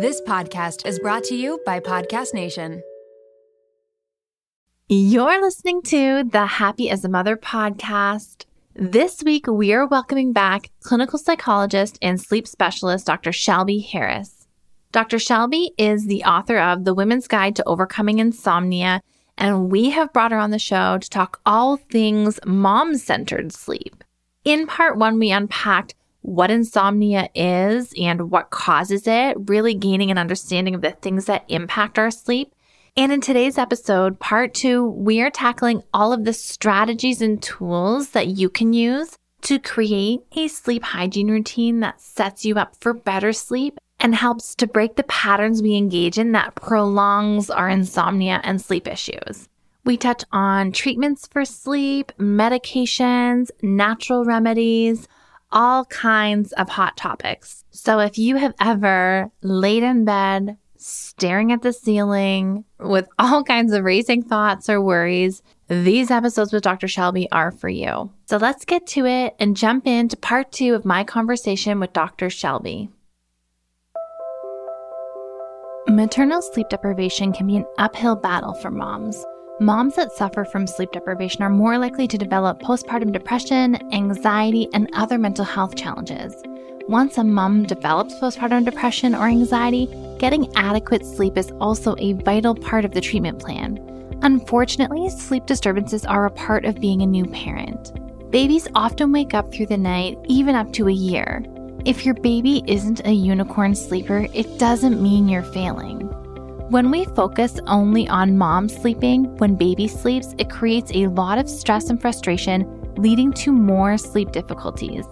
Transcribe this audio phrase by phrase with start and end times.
[0.00, 2.84] This podcast is brought to you by Podcast Nation.
[4.88, 8.44] You're listening to the Happy as a Mother podcast.
[8.76, 13.32] This week, we are welcoming back clinical psychologist and sleep specialist Dr.
[13.32, 14.46] Shelby Harris.
[14.92, 15.18] Dr.
[15.18, 19.00] Shelby is the author of The Women's Guide to Overcoming Insomnia,
[19.36, 24.04] and we have brought her on the show to talk all things mom centered sleep.
[24.44, 25.96] In part one, we unpacked
[26.28, 31.44] what insomnia is and what causes it, really gaining an understanding of the things that
[31.48, 32.54] impact our sleep.
[32.96, 38.10] And in today's episode, part two, we are tackling all of the strategies and tools
[38.10, 42.92] that you can use to create a sleep hygiene routine that sets you up for
[42.92, 48.40] better sleep and helps to break the patterns we engage in that prolongs our insomnia
[48.44, 49.48] and sleep issues.
[49.84, 55.08] We touch on treatments for sleep, medications, natural remedies,
[55.50, 57.64] all kinds of hot topics.
[57.70, 63.72] So if you have ever laid in bed, staring at the ceiling with all kinds
[63.72, 66.88] of racing thoughts or worries, these episodes with Dr.
[66.88, 68.10] Shelby are for you.
[68.26, 72.30] So let's get to it and jump into part two of my conversation with Dr.
[72.30, 72.90] Shelby.
[75.88, 79.24] Maternal sleep deprivation can be an uphill battle for moms.
[79.60, 84.88] Moms that suffer from sleep deprivation are more likely to develop postpartum depression, anxiety, and
[84.92, 86.32] other mental health challenges.
[86.86, 89.88] Once a mom develops postpartum depression or anxiety,
[90.20, 93.80] getting adequate sleep is also a vital part of the treatment plan.
[94.22, 97.92] Unfortunately, sleep disturbances are a part of being a new parent.
[98.30, 101.44] Babies often wake up through the night, even up to a year.
[101.84, 106.08] If your baby isn't a unicorn sleeper, it doesn't mean you're failing.
[106.70, 111.48] When we focus only on mom sleeping when baby sleeps, it creates a lot of
[111.48, 115.06] stress and frustration, leading to more sleep difficulties.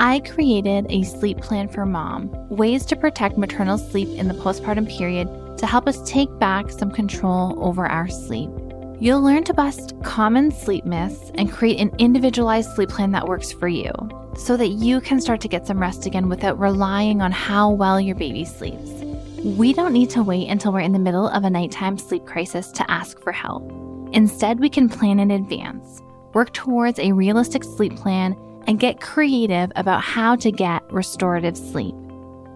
[0.00, 4.88] I created a sleep plan for mom, ways to protect maternal sleep in the postpartum
[4.88, 8.50] period to help us take back some control over our sleep.
[8.98, 13.52] You'll learn to bust common sleep myths and create an individualized sleep plan that works
[13.52, 13.92] for you
[14.36, 18.00] so that you can start to get some rest again without relying on how well
[18.00, 18.99] your baby sleeps.
[19.44, 22.70] We don't need to wait until we're in the middle of a nighttime sleep crisis
[22.72, 23.72] to ask for help.
[24.12, 26.02] Instead, we can plan in advance,
[26.34, 28.36] work towards a realistic sleep plan,
[28.66, 31.94] and get creative about how to get restorative sleep.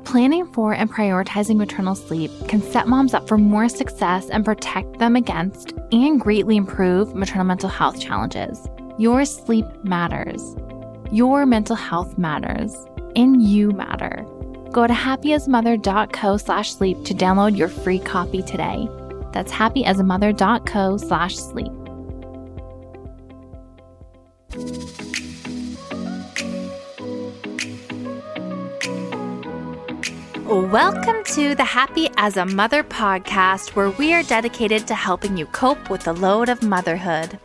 [0.04, 4.98] Planning for and prioritizing maternal sleep can set moms up for more success and protect
[4.98, 8.68] them against and greatly improve maternal mental health challenges.
[8.98, 10.54] Your sleep matters.
[11.10, 12.76] Your mental health matters.
[13.16, 14.26] And you matter.
[14.74, 18.88] Go to happyasamother.co slash sleep to download your free copy today.
[19.30, 21.70] That's happyasamother.co slash sleep.
[30.72, 35.46] Welcome to the Happy as a Mother podcast, where we are dedicated to helping you
[35.46, 37.38] cope with the load of motherhood.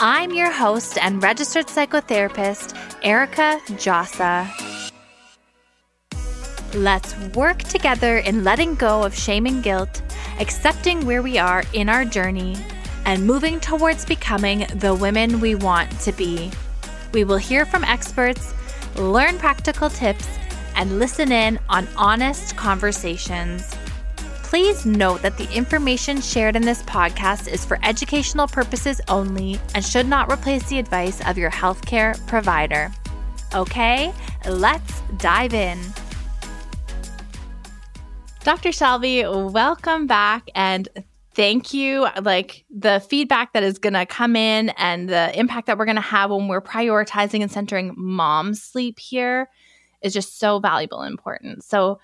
[0.00, 4.63] I'm your host and registered psychotherapist, Erica Djossa.
[6.74, 10.02] Let's work together in letting go of shame and guilt,
[10.40, 12.56] accepting where we are in our journey,
[13.04, 16.50] and moving towards becoming the women we want to be.
[17.12, 18.52] We will hear from experts,
[18.96, 20.26] learn practical tips,
[20.74, 23.72] and listen in on honest conversations.
[24.42, 29.84] Please note that the information shared in this podcast is for educational purposes only and
[29.84, 32.90] should not replace the advice of your healthcare provider.
[33.54, 34.12] Okay,
[34.44, 35.78] let's dive in.
[38.44, 38.72] Dr.
[38.72, 40.86] Shelby, welcome back and
[41.32, 42.06] thank you.
[42.20, 45.96] Like the feedback that is going to come in and the impact that we're going
[45.96, 49.48] to have when we're prioritizing and centering mom's sleep here
[50.02, 51.64] is just so valuable and important.
[51.64, 52.00] So,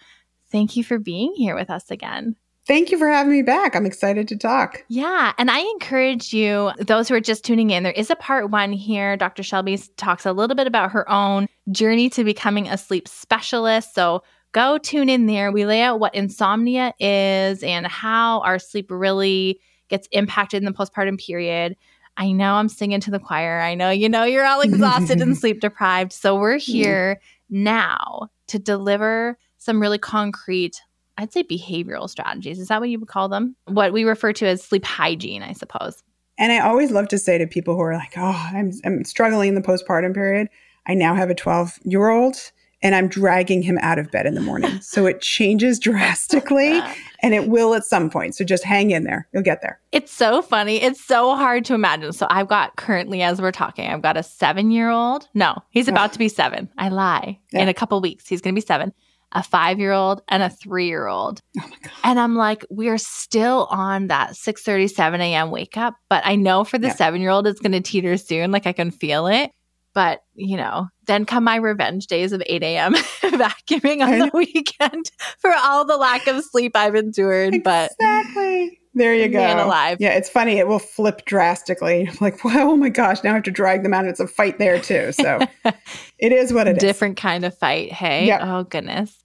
[0.51, 2.37] thank you for being here with us again.
[2.67, 3.77] Thank you for having me back.
[3.77, 4.83] I'm excited to talk.
[4.89, 5.35] Yeah.
[5.37, 8.73] And I encourage you, those who are just tuning in, there is a part one
[8.73, 9.15] here.
[9.19, 9.43] Dr.
[9.43, 13.95] Shelby talks a little bit about her own journey to becoming a sleep specialist.
[13.95, 14.23] So,
[14.53, 15.53] go tune in there.
[15.53, 20.73] We lay out what insomnia is and how our sleep really gets impacted in the
[20.73, 21.77] postpartum period.
[22.17, 23.61] I know I'm singing to the choir.
[23.61, 26.13] I know you know you're all exhausted and sleep deprived.
[26.13, 26.73] So we're mm-hmm.
[26.73, 30.81] here now to deliver some really concrete,
[31.19, 32.59] I'd say behavioral strategies.
[32.59, 33.57] Is that what you would call them?
[33.67, 36.03] What we refer to as sleep hygiene, I suppose.
[36.39, 39.51] And I always love to say to people who are like, oh, I'm, I'm struggling
[39.51, 40.49] in the postpartum period.
[40.87, 42.37] I now have a 12 year old
[42.83, 44.81] and I'm dragging him out of bed in the morning.
[44.81, 46.81] so it changes drastically
[47.23, 48.35] and it will at some point.
[48.35, 49.29] So just hang in there.
[49.33, 49.81] You'll get there.
[49.93, 50.83] It's so funny.
[50.83, 52.13] It's so hard to imagine.
[52.13, 55.29] So I've got currently, as we're talking, I've got a seven year old.
[55.35, 55.93] No, he's oh.
[55.93, 56.69] about to be seven.
[56.79, 57.39] I lie.
[57.53, 57.63] Yeah.
[57.63, 58.93] In a couple weeks, he's going to be seven.
[59.33, 61.41] a five year old, and a three year old.
[61.61, 61.71] Oh.
[62.03, 65.51] And I'm like, we're still on that 6 37 a.m.
[65.53, 65.95] wake up.
[66.09, 66.95] But I know for the Yeah.
[66.97, 68.51] seven year old, it's going to teeter soon.
[68.51, 69.53] Like I can feel it.
[69.93, 72.95] But, you know, then come my revenge days of 8 a.m.
[73.23, 77.63] vacuuming on the weekend for all the lack of sleep I've endured.
[77.65, 78.79] But exactly.
[78.95, 79.41] There you go.
[79.67, 79.99] Alive.
[80.01, 80.59] Yeah, it's funny.
[80.59, 82.09] It will flip drastically.
[82.21, 84.05] Like, well, oh my gosh, now I have to drag them out.
[84.05, 85.11] It's a fight there too.
[85.13, 85.41] So
[86.19, 86.81] it is what it is.
[86.81, 87.93] different kind of fight.
[87.93, 88.41] Hey, Yep.
[88.45, 89.25] oh goodness.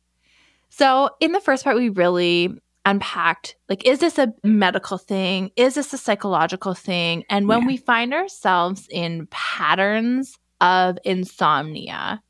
[0.70, 5.52] So in the first part, we really unpacked like, is this a medical thing?
[5.56, 7.24] Is this a psychological thing?
[7.30, 7.68] And when Yeah.
[7.68, 12.22] we find ourselves in patterns of insomnia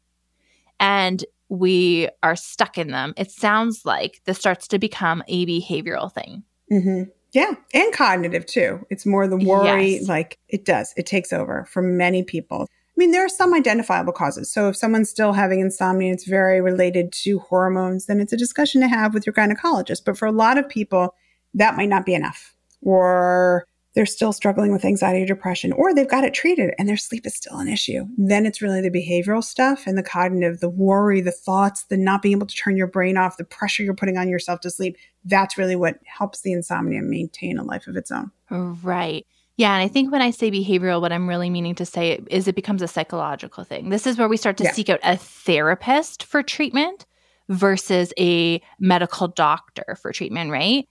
[0.80, 6.12] and we are stuck in them, it sounds like this starts to become a behavioral
[6.12, 6.44] thing.
[6.70, 8.86] hmm Yeah, and cognitive too.
[8.90, 10.08] It's more the worry, Yes.
[10.10, 10.94] like it does.
[10.98, 12.64] It takes over for many people.
[12.64, 14.52] I mean, there are some identifiable causes.
[14.52, 18.82] So if someone's still having insomnia, it's very related to hormones, then it's a discussion
[18.82, 20.04] to have with your gynecologist.
[20.06, 21.14] But for a lot of people,
[21.54, 22.54] that might not be enough.
[22.82, 26.98] Or they're still struggling with anxiety or depression, or they've got it treated and their
[26.98, 28.06] sleep is still an issue.
[28.18, 32.22] Then it's really the behavioral stuff and the cognitive, the worry, the thoughts, the not
[32.22, 34.98] being able to turn your brain off, the pressure you're putting on yourself to sleep.
[35.24, 38.32] That's really what helps the insomnia maintain a life of its own.
[38.52, 39.26] Oh, right.
[39.58, 39.74] Yeah.
[39.74, 42.56] And I think when I say behavioral, what I'm really meaning to say is it
[42.56, 43.90] becomes a psychological thing.
[43.90, 44.74] This is where we start to Yeah.
[44.74, 47.06] seek out a therapist for treatment
[47.48, 50.90] versus a medical doctor for treatment, right?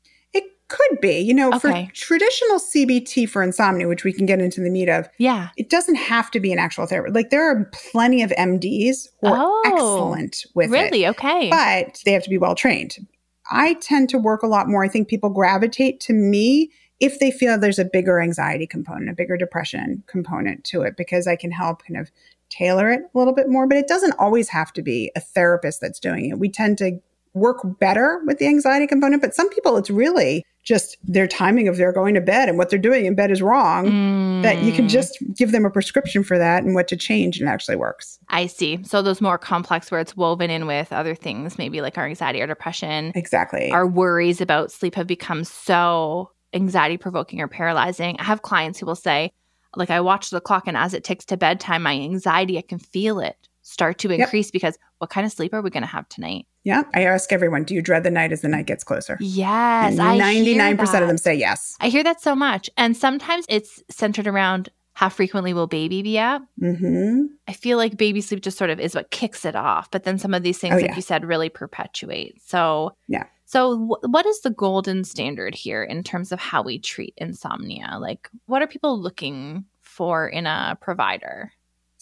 [0.69, 1.87] Could be, you know, Okay.
[1.87, 5.49] for traditional CBT for insomnia, which we can get into the meat of, Yeah.
[5.59, 7.15] it doesn't have to be an actual therapist.
[7.15, 10.73] Like there are plenty of MDs who are Oh, excellent with it.
[10.73, 11.07] Really?
[11.07, 11.51] Okay.
[11.51, 12.97] but they have to be well trained.
[13.51, 14.83] I tend to work a lot more.
[14.83, 19.15] I think people gravitate to me if they feel there's a bigger anxiety component, a
[19.15, 22.11] bigger depression component to it, because I can help kind of
[22.49, 23.67] tailor it a little bit more.
[23.67, 26.39] But it doesn't always have to be a therapist that's doing it.
[26.39, 27.01] We tend to
[27.35, 31.77] work better with the anxiety component, but some people it's really just their timing of
[31.77, 33.93] their going to bed and what they're doing in bed is wrong.
[34.43, 37.41] That you can Mm, just give them a prescription for that and what to change,
[37.41, 38.19] and it actually works.
[38.29, 38.79] I see.
[38.85, 42.43] So those more complex where it's woven in with other things, maybe like our anxiety
[42.43, 43.71] or depression, Exactly.
[43.71, 48.17] our worries about sleep have become so anxiety provoking or paralyzing.
[48.21, 49.33] I have clients who will say,
[49.77, 52.79] like, I watch the clock and as it ticks to bedtime, my anxiety, I can
[52.79, 54.21] feel it start to Yep.
[54.21, 56.47] increase because what kind of sleep are we going to have tonight?
[56.65, 56.83] Yeah.
[56.95, 59.17] I ask everyone, do you dread the night as the night gets closer?
[59.21, 59.93] Yes.
[59.93, 61.77] And I hear 99% of them say yes.
[61.81, 62.69] I hear that so much.
[62.77, 66.43] And sometimes it's centered around how frequently will baby be up?
[66.59, 69.91] hmm I feel like baby sleep just sort of is what kicks it off.
[69.91, 70.97] But then some of these things, Oh, like yeah.
[70.97, 72.41] you said, really perpetuate.
[72.45, 73.25] So, Yeah.
[73.47, 77.99] So, wh- what is the golden standard here in terms of how we treat insomnia?
[78.01, 81.53] Like, what are people looking for in a provider?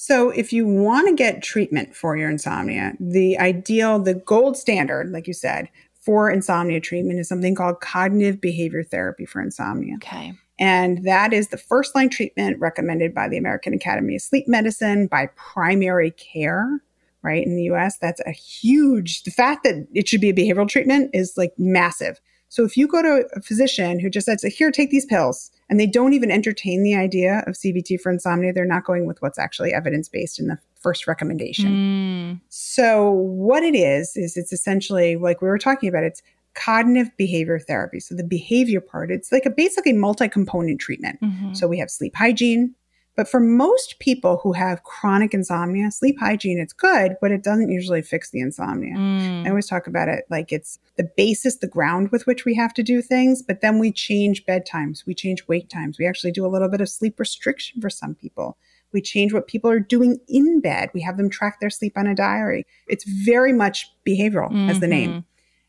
[0.04, 5.12] So, if you want to get treatment for your insomnia, the ideal, the gold standard,
[5.12, 9.94] like you said, for insomnia treatment is something called cognitive behavior therapy for insomnia.
[10.02, 10.32] Okay.
[10.58, 15.06] And that is the first line treatment recommended by the American Academy of Sleep Medicine
[15.06, 16.82] by primary care,
[17.22, 17.46] right?
[17.46, 21.10] In the US, that's a huge, the fact that it should be a behavioral treatment
[21.14, 22.20] is like massive.
[22.52, 25.80] So if you go to a physician who just says, here, take these pills, and
[25.80, 29.38] they don't even entertain the idea of CBT for insomnia, they're not going with what's
[29.38, 31.70] actually evidence based in the first recommendation.
[31.72, 36.04] Mm, So what it is is it's essentially like we were talking about.
[36.04, 36.20] It's
[36.54, 38.00] cognitive behavior therapy.
[38.00, 41.22] So the behavior part, it's like a basically multi-component treatment.
[41.22, 41.56] mhm.
[41.56, 42.74] So we have sleep hygiene,
[43.16, 47.70] but for most people who have chronic insomnia, sleep hygiene it's good, but it doesn't
[47.70, 48.96] usually fix the insomnia.
[48.96, 49.46] Mm.
[49.46, 52.72] I always talk about it like it's the basis, the ground with which we have
[52.74, 55.98] to do things, but then we change bedtimes, we change wake times.
[55.98, 58.56] We actually do a little bit of sleep restriction for some people.
[58.92, 60.90] We change what people are doing in bed.
[60.92, 62.66] We have them track their sleep on a diary.
[62.88, 65.10] It's very much behavioral as the name.
[65.10, 65.24] Mhm.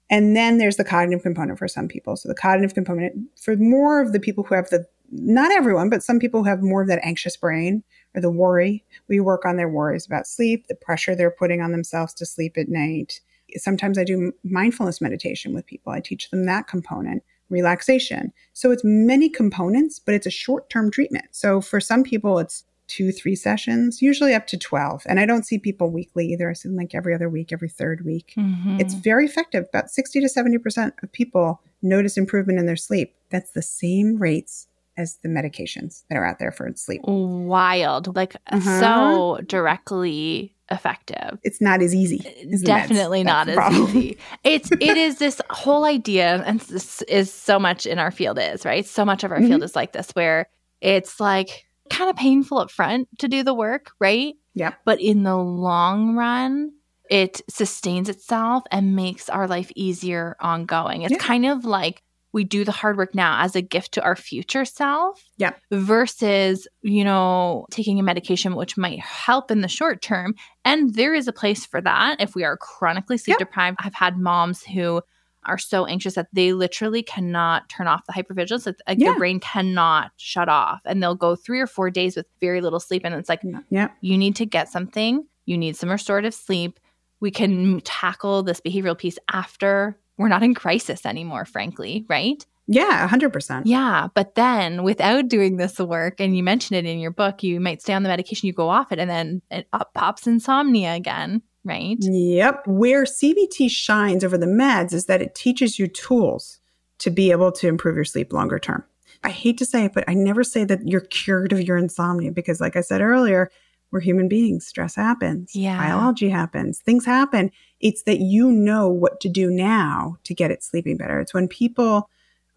[0.09, 2.15] And then there's the cognitive component for some people.
[2.17, 4.85] So the cognitive component for more of the people who have the,
[5.15, 7.84] not everyone, but some people who have more of that anxious brain
[8.15, 8.84] or the worry.
[9.08, 12.58] We work on their worries about sleep, the pressure they're putting on themselves to sleep
[12.58, 13.20] at night.
[13.55, 15.93] Sometimes I do mindfulness meditation with people.
[15.93, 18.34] I teach them that component, relaxation.
[18.53, 21.25] So it's many components, but it's a short term treatment.
[21.32, 25.03] So for some people, it's two, three sessions, usually up to 12.
[25.08, 26.50] And I don't see people weekly either.
[26.50, 28.34] I see them like every other week, every third week.
[28.38, 28.79] Mhm.
[28.79, 29.65] It's very effective.
[29.70, 33.15] About 60 to 70% of people notice improvement in their sleep.
[33.29, 37.01] That's the same rates as the medications that are out there for sleep.
[37.05, 38.79] wild, like Uh-huh.
[38.79, 41.39] so directly effective.
[41.43, 42.17] It's not as easy.
[42.53, 42.65] as the meds.
[42.65, 43.83] Definitely not as problem.
[43.89, 44.17] easy.
[44.43, 48.65] It's it is this whole idea, and this is so much in our field is
[48.65, 48.85] right.
[48.85, 49.47] So much of our Mm-hmm.
[49.47, 50.47] field is like this, where
[50.81, 54.35] it's like kind of painful up front to do the work, right?
[54.53, 54.73] Yeah.
[54.85, 56.71] But in the long run,
[57.09, 61.01] it sustains itself and makes our life easier ongoing.
[61.01, 61.17] It's Yeah.
[61.17, 62.02] kind of like
[62.33, 65.51] we do the hard work now as a gift to our future self Yeah.
[65.71, 70.33] versus, you know, taking a medication which might help in the short term.
[70.65, 73.45] And there is a place for that if we are chronically sleep Yeah.
[73.45, 73.77] deprived.
[73.81, 75.01] I've had moms who
[75.45, 78.65] are so anxious that they literally cannot turn off the hypervigilance.
[78.65, 79.09] It's like Yeah.
[79.11, 80.79] their brain cannot shut off.
[80.85, 83.01] And they'll go three or four days with very little sleep.
[83.05, 83.89] And it's like, Yeah.
[84.01, 86.79] you need to get something, you need some restorative sleep.
[87.19, 92.46] We can tackle this behavioral piece after we're not in crisis anymore, frankly, right?
[92.67, 93.08] Yeah.
[93.08, 93.63] 100%.
[93.65, 94.08] Yeah.
[94.13, 97.82] But then without doing this work, and you mentioned it in your book, you might
[97.82, 101.41] stay on the medication, you go off it, and then it up pops insomnia again,
[101.65, 101.98] right?
[102.00, 102.63] Yep.
[102.67, 106.60] Where CBT shines over the meds is that it teaches you tools
[107.00, 108.84] to be able to improve your sleep longer term.
[109.25, 112.32] I hate to say it, but I never say that you're cured of your insomnia
[112.32, 113.50] because, like I said earlier,
[113.91, 114.65] we're human beings.
[114.65, 115.55] Stress happens.
[115.55, 115.77] Yeah.
[115.77, 116.79] Biology happens.
[116.79, 117.51] Things happen.
[117.83, 121.19] It's that you know what to do now to get it sleeping better.
[121.19, 122.09] It's when people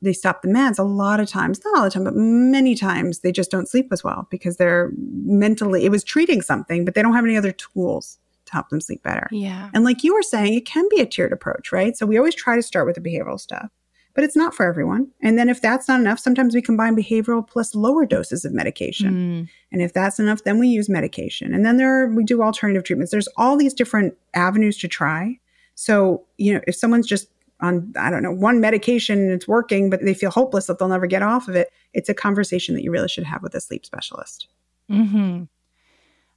[0.03, 3.21] they stop the meds a lot of times, not all the time, but many times
[3.21, 7.03] they just don't sleep as well because they're mentally it was treating something, but they
[7.03, 9.27] don't have any other tools to help them sleep better.
[9.31, 9.71] Yeah.
[9.75, 11.97] And like you were saying, it can be a tiered approach, right?
[11.97, 13.71] So we always try to start with the behavioral stuff,
[14.17, 15.09] but it's not for everyone.
[15.23, 19.13] And then if that's not enough, sometimes we combine behavioral plus lower doses of medication.
[19.13, 19.49] Mm.
[19.71, 21.55] And if that's enough, then we use medication.
[21.55, 23.13] And then there are, we do alternative treatments.
[23.13, 25.39] There's all these different avenues to try.
[25.75, 27.29] So, you know, if someone's just
[27.61, 30.89] on, I don't know, one medication and it's working, but they feel hopeless that they'll
[30.89, 33.61] never get off of it, it's a conversation that you really should have with a
[33.61, 34.49] sleep specialist.
[34.89, 35.45] hmm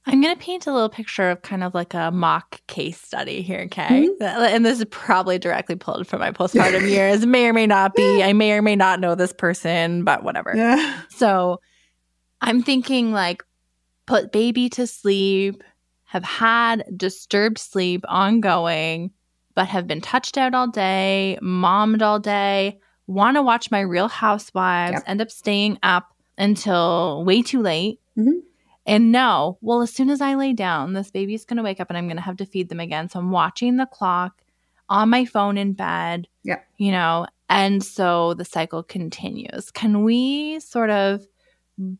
[0.06, 3.42] I'm going to paint a little picture of kind of like a mock case study
[3.42, 4.08] here, okay?
[4.20, 7.26] And this is probably directly pulled from my postpartum years.
[7.26, 8.22] May or may not be.
[8.22, 10.54] I may or may not know this person, but whatever.
[10.56, 11.02] Yeah.
[11.10, 11.60] So
[12.40, 13.42] I'm thinking like
[14.06, 15.62] put baby to sleep,
[16.04, 19.10] have had disturbed sleep ongoing,
[19.54, 24.08] but have been touched out all day, mommed all day, want to watch my real
[24.08, 25.02] housewives, Yep.
[25.06, 28.00] end up staying up until way too late.
[28.18, 28.40] Mhm.
[28.90, 31.88] And no, well, as soon as I lay down, this baby's going to wake up
[31.90, 33.08] and I'm going to have to feed them again.
[33.08, 34.42] So I'm watching the clock
[34.88, 36.66] on my phone in bed, Yep.
[36.78, 39.70] you know, and so the cycle continues.
[39.70, 41.24] Can we sort of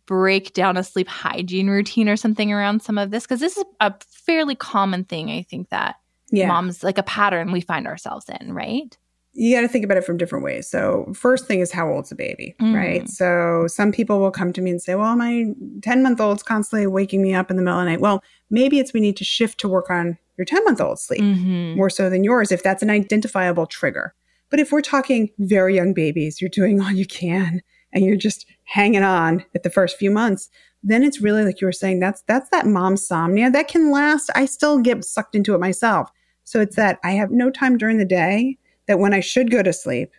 [0.06, 3.23] break down a sleep hygiene routine or something around some of this?
[3.25, 5.97] Because this is a fairly common thing, I think, that
[6.32, 6.49] Yeah.
[6.49, 8.97] moms like a pattern we find ourselves in, right?
[9.32, 10.68] You got to think about it from different ways.
[10.68, 12.75] So, first thing is how old's the baby, Mm.
[12.75, 13.08] right?
[13.08, 15.46] So, some people will come to me and say, Well, my
[15.82, 18.00] 10 month old's constantly waking me up in the middle of the night.
[18.00, 21.20] Well, maybe it's we need to shift to work on your 10 month old's sleep
[21.22, 21.76] Mm-hmm.
[21.76, 24.14] more so than yours if that's an identifiable trigger.
[24.50, 28.46] But if we're talking very young babies, you're doing all you can and you're just
[28.64, 30.49] hanging on at the first few months,
[30.82, 34.28] then it's really like you were saying, that's that's that mom somnia that can last.
[34.34, 36.10] I still get sucked into it myself.
[36.44, 38.58] So it's that I have no time during the day
[38.90, 40.11] that when I should go to sleep,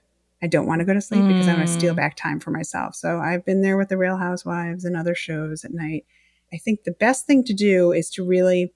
[0.42, 1.98] I don't want to go to sleep because I want to steal Mm.
[1.98, 2.96] back time for myself.
[2.96, 6.06] So I've been there with the Real Housewives and other shows at night.
[6.54, 8.74] I think the best thing to do is to really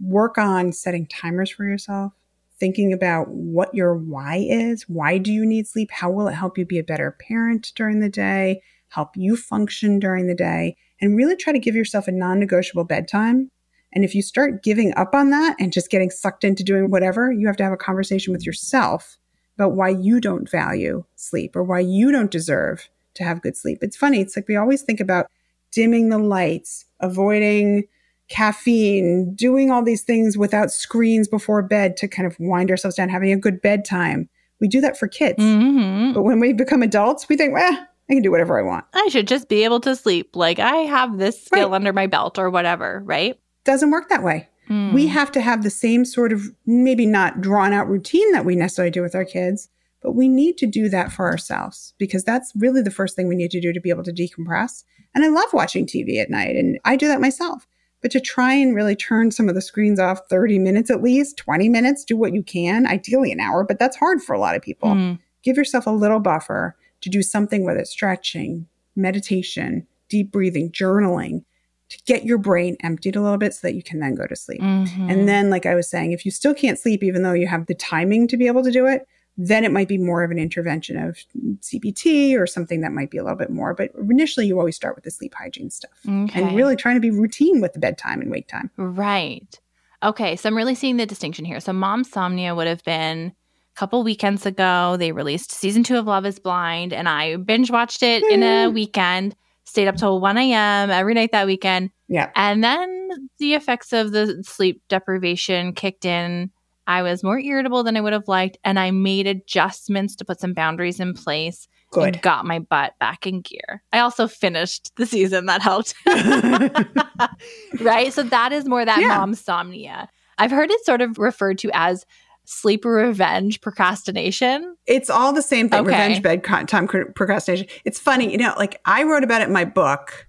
[0.00, 2.14] work on setting timers for yourself,
[2.58, 4.88] thinking about what your why is.
[4.88, 5.90] Why do you need sleep?
[5.92, 9.98] How will it help you be a better parent during the day, help you function
[9.98, 13.50] during the day, and really try to give yourself a non negotiable bedtime.
[13.92, 17.30] And if you start giving up on that and just getting sucked into doing whatever,
[17.30, 19.18] you have to have a conversation with yourself
[19.56, 23.78] about why you don't value sleep or why you don't deserve to have good sleep.
[23.82, 24.20] It's funny.
[24.20, 25.26] It's like we always think about
[25.70, 27.84] dimming the lights, avoiding
[28.28, 33.08] caffeine, doing all these things without screens before bed to kind of wind ourselves down,
[33.08, 34.28] having a good bedtime.
[34.60, 35.38] We do that for kids.
[35.38, 36.12] Mm-hmm.
[36.12, 38.84] But when we become adults, we think, well, I can do whatever I want.
[38.92, 40.36] I should just be able to sleep.
[40.36, 41.76] Like I have this skill Right.
[41.76, 43.38] under my belt or whatever, right?
[43.64, 44.48] Doesn't work that way.
[44.68, 45.08] We Mm.
[45.08, 48.90] have to have the same sort of maybe not drawn out routine that we necessarily
[48.90, 49.68] do with our kids,
[50.02, 53.36] but we need to do that for ourselves because that's really the first thing we
[53.36, 54.84] need to do to be able to decompress.
[55.14, 57.66] And I love watching TV at night and I do that myself.
[58.02, 61.38] But to try and really turn some of the screens off 30 minutes at least,
[61.38, 64.56] 20 minutes, do what you can, ideally an hour, but that's hard for a lot
[64.56, 64.90] of people.
[64.90, 65.18] Mm.
[65.42, 71.44] Give yourself a little buffer to do something, whether it's stretching, meditation, deep breathing, journaling,
[71.90, 74.34] to get your brain emptied a little bit so that you can then go to
[74.36, 74.60] sleep.
[74.60, 75.10] Mhm.
[75.10, 77.66] And then, like I was saying, if you still can't sleep, even though you have
[77.66, 80.38] the timing to be able to do it, then it might be more of an
[80.38, 81.18] intervention of
[81.60, 83.74] CBT or something that might be a little bit more.
[83.74, 86.42] But initially, you always start with the sleep hygiene stuff Okay.
[86.42, 88.70] and really trying to be routine with the bedtime and wake time.
[88.76, 89.58] Right.
[90.02, 90.36] Okay.
[90.36, 91.60] So I'm really seeing the distinction here.
[91.60, 93.32] So Mom Somnia would have been
[93.74, 94.96] a couple weekends ago.
[94.98, 98.68] They released season two of Love is Blind, and I binge watched it in a
[98.68, 98.74] Mm.
[98.74, 99.34] weekend,
[99.64, 100.90] stayed up till 1 a.m.
[100.90, 101.90] every night that weekend.
[102.08, 102.30] Yeah.
[102.36, 106.50] And then the effects of the sleep deprivation kicked in.
[106.86, 110.38] I was more irritable than I would have liked, and I made adjustments to put
[110.38, 112.02] some boundaries in place Good.
[112.16, 113.82] and got my butt back in gear.
[113.90, 115.94] I also finished the season that helped.
[117.80, 118.12] right?
[118.12, 119.16] So that is more that Yeah.
[119.18, 120.08] momsomnia.
[120.36, 122.04] I've heard it sort of referred to as
[122.44, 124.76] sleep revenge procrastination.
[124.86, 125.80] It's all the same thing.
[125.80, 125.90] Okay.
[125.90, 127.66] Revenge bedtime cr- procrastination.
[127.84, 130.26] It's funny, you know, like I wrote about it in my book.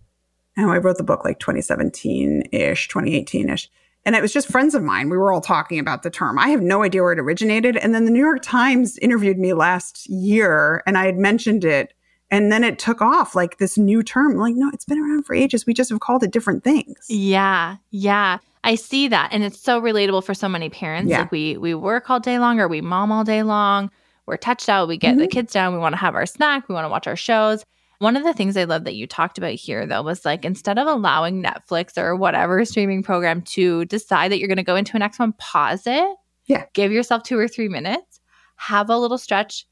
[0.57, 3.69] Oh, I wrote the book like 2017 ish, 2018 ish.
[4.05, 5.09] And it was just friends of mine.
[5.09, 6.37] We were all talking about the term.
[6.37, 7.75] I have no idea where it originated.
[7.75, 11.93] And then the New York Times interviewed me last year and I had mentioned it.
[12.31, 14.37] And then it took off like this new term.
[14.37, 15.65] Like, no, it's been around for ages.
[15.65, 17.05] We just have called it different things.
[17.09, 18.39] Yeah, yeah.
[18.65, 19.29] I see that.
[19.31, 21.09] And it's so relatable for so many parents.
[21.09, 21.21] Yeah.
[21.21, 23.91] Like we we work all day long or we mom all day long.
[24.25, 24.87] We're touched out.
[24.87, 25.31] We get the Mhm.
[25.31, 25.71] kids down.
[25.73, 26.67] We want to have our snack.
[26.67, 27.63] We want to watch our shows.
[27.99, 30.77] One of the things I love that you talked about here, though, was like instead
[30.79, 34.97] of allowing Netflix or whatever streaming program to decide that you're going to go into
[34.97, 36.15] a next one, pause it.
[36.47, 36.65] Yeah.
[36.73, 38.19] Give yourself two or three minutes,
[38.57, 39.65] have a little stretch.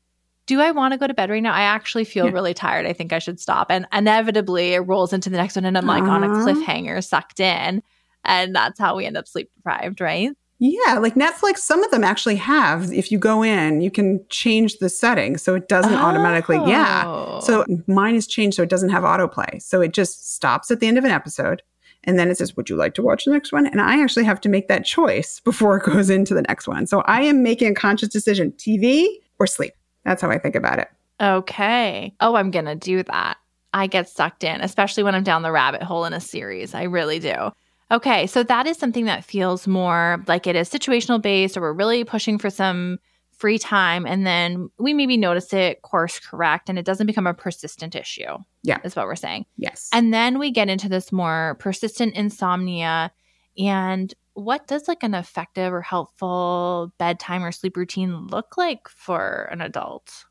[0.46, 1.54] Do I want to go to bed right now?
[1.54, 2.32] I actually feel Yeah.
[2.32, 2.86] really tired.
[2.86, 3.68] I think I should stop.
[3.70, 7.40] And inevitably, it rolls into the next one, and I'm like on a cliffhanger, sucked
[7.40, 7.82] in.
[8.24, 10.32] And that's how we end up sleep deprived, right?
[10.60, 14.78] Yeah, like Netflix, some of them actually have, if you go in, you can change
[14.78, 17.04] the setting so it doesn't automatically, yeah.
[17.06, 17.42] Oh.
[17.42, 19.62] So mine is changed so it doesn't have autoplay.
[19.62, 21.62] So it just stops at the end of an episode.
[22.06, 23.66] And then it says, Would you like to watch the next one?
[23.66, 26.88] And I actually have to make that choice before it goes into the next one.
[26.88, 29.08] So I am making a conscious decision TV
[29.40, 29.74] or sleep.
[30.06, 30.88] That's how I think about it.
[31.20, 32.14] Okay.
[32.20, 33.38] Oh, I'm going to do that.
[33.74, 36.74] I get sucked in, especially when I'm down the rabbit hole in a series.
[36.74, 37.52] I really do.
[37.92, 38.28] Okay.
[38.28, 42.04] So that is something that feels more like it is situational based, or we're really
[42.04, 42.98] pushing for some
[43.32, 44.06] free time.
[44.06, 48.38] And then we maybe notice it, course correct, and it doesn't become a persistent issue.
[48.62, 48.80] Yeah.
[48.84, 49.46] Is what we're saying.
[49.58, 49.90] Yes.
[49.92, 53.12] And then we get into this more persistent insomnia.
[53.58, 59.50] And what does like an effective or helpful bedtime or sleep routine look like for
[59.52, 60.26] an adult?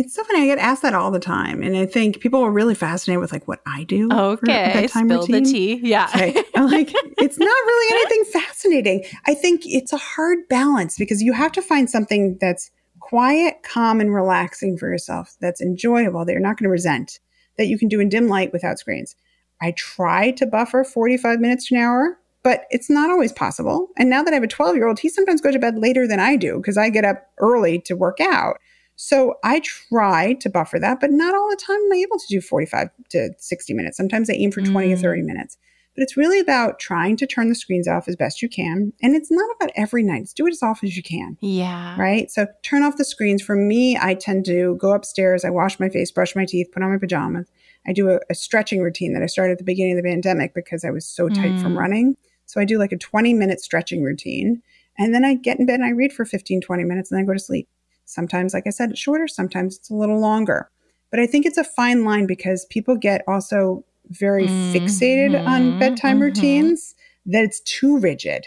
[0.00, 0.42] It's so funny.
[0.42, 1.62] I get asked that all the time.
[1.62, 4.08] And I think people are really fascinated with like what I do.
[4.10, 5.52] Okay, bedtime spill the routine.
[5.52, 5.80] tea.
[5.88, 6.08] Yeah.
[6.14, 6.42] Okay.
[6.56, 9.04] I'm like, it's not really anything fascinating.
[9.26, 14.00] I think it's a hard balance because you have to find something that's quiet, calm,
[14.00, 17.18] and relaxing for yourself, that's enjoyable, that you're not going to resent,
[17.58, 19.16] that you can do in dim light without screens.
[19.60, 23.88] I try to buffer 45 minutes to an hour, but it's not always possible.
[23.98, 26.06] And now that I have a 12 year old, he sometimes goes to bed later
[26.06, 28.58] than I do because I get up early to work out.
[29.02, 32.26] So I try to buffer that, but not all the time am I able to
[32.28, 33.96] do 45 to 60 minutes.
[33.96, 35.00] Sometimes I aim for 20 or Mm.
[35.00, 35.56] 30 minutes.
[35.96, 38.92] But it's really about trying to turn the screens off as best you can.
[39.02, 40.22] And it's not about every night.
[40.24, 41.38] It's do it as often as you can.
[41.40, 41.98] Yeah.
[41.98, 42.30] Right.
[42.30, 43.40] So turn off the screens.
[43.40, 46.82] For me, I tend to go upstairs, I wash my face, brush my teeth, put
[46.82, 47.48] on my pajamas.
[47.86, 50.52] I do a, a stretching routine that I started at the beginning of the pandemic
[50.54, 51.78] because I was so tight from Mm.
[51.78, 52.16] running.
[52.44, 54.60] So I do like a 20 minute stretching routine.
[54.98, 57.24] And then I get in bed and I read for 15, 20 minutes and then
[57.24, 57.66] I go to sleep.
[58.10, 60.68] Sometimes, like I said, it's shorter, sometimes it's a little longer.
[61.10, 66.18] But I think it's a fine line because people get also very fixated on bedtime
[66.18, 66.22] mhm.
[66.22, 66.94] routines
[67.26, 68.46] that it's too rigid,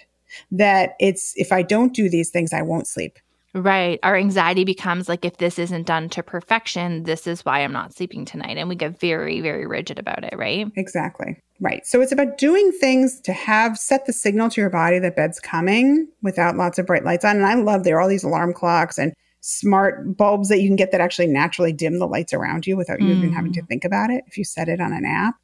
[0.51, 3.19] that it's if I don't do these things, I won't sleep.
[3.55, 3.99] Right.
[4.01, 7.93] Our anxiety becomes like, if this isn't done to perfection, this is why I'm not
[7.93, 8.57] sleeping tonight.
[8.57, 10.71] And we get very, very rigid about it, right?
[10.75, 11.37] Exactly.
[11.59, 11.85] Right.
[11.85, 15.39] So it's about doing things to have set the signal to your body that bed's
[15.39, 17.35] coming without lots of bright lights on.
[17.37, 19.13] And I love there are all these alarm clocks and
[19.45, 23.01] smart bulbs that you can get that actually naturally dim the lights around you without
[23.01, 25.35] you even having to think about it if you set it on an app.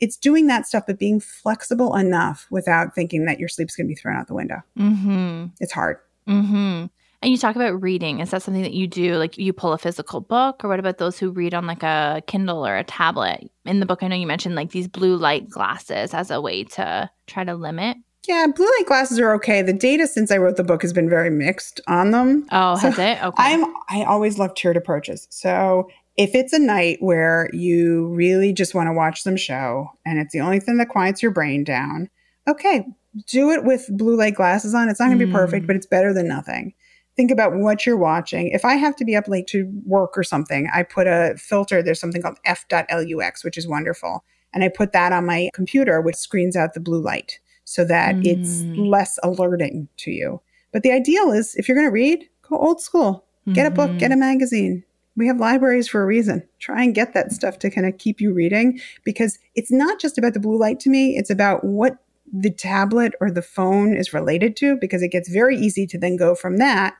[0.00, 3.88] It's doing that stuff, but being flexible enough without thinking that your sleep's going to
[3.88, 4.62] be thrown out the window.
[4.78, 5.48] Mm-hmm.
[5.60, 5.98] It's hard.
[6.26, 6.86] Mm-hmm.
[7.20, 8.20] And you talk about reading.
[8.20, 9.16] Is that something that you do?
[9.16, 12.22] Like you pull a physical book, or what about those who read on like a
[12.26, 13.50] Kindle or a tablet?
[13.66, 16.64] In the book, I know you mentioned like these blue light glasses as a way
[16.64, 17.98] to try to limit.
[18.28, 19.60] Yeah, blue light glasses are okay.
[19.62, 22.46] The data since I wrote the book has been very mixed on them.
[22.52, 23.22] Oh, So has it?
[23.22, 23.34] Okay.
[23.42, 25.26] I'm I always love tiered approaches.
[25.30, 30.18] So if it's a night where you really just want to watch some show and
[30.18, 32.08] it's the only thing that quiets your brain down,
[32.48, 32.86] okay,
[33.26, 34.88] do it with blue light glasses on.
[34.88, 35.66] It's not going to be perfect, Mm.
[35.66, 36.72] but it's better than nothing.
[37.16, 38.48] Think about what you're watching.
[38.48, 41.82] If I have to be up late to work or something, I put a filter.
[41.82, 44.24] There's something called f.lux, which is wonderful.
[44.52, 48.18] And I put that on my computer, which screens out the blue light so that
[48.22, 48.88] it's Mm.
[48.90, 50.40] less alerting to you.
[50.72, 53.24] But the ideal is if you're going to read, go old school.
[53.52, 54.84] Get a book, get a magazine.
[55.16, 56.42] We have libraries for a reason.
[56.58, 60.18] Try and get that stuff to kind of keep you reading because it's not just
[60.18, 61.98] about the blue light to me, it's about what
[62.32, 66.16] the tablet or the phone is related to because it gets very easy to then
[66.16, 66.94] go from that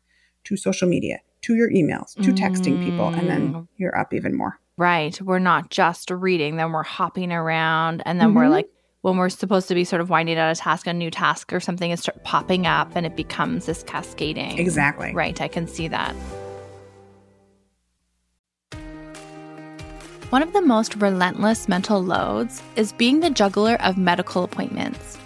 [0.44, 3.66] to social media, to your emails, to texting people, and then Mm.
[3.78, 4.60] you're up even more.
[4.76, 5.20] Right.
[5.20, 8.50] We're not just reading, then we're hopping around, and then we're Mhm.
[8.50, 8.68] like
[9.04, 11.60] when we're supposed to be sort of winding down a task, a new task or
[11.60, 14.58] something is start popping up and it becomes this cascading.
[14.58, 15.12] Exactly.
[15.12, 15.38] Right.
[15.42, 16.14] I can see that.
[20.30, 25.18] One of the most relentless mental loads is being the juggler of medical appointments.